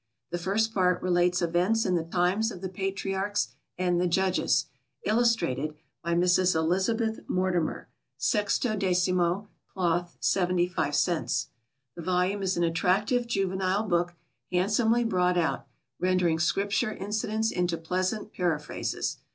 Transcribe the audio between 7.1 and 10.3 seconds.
MORTIMER. 16mo, Cloth,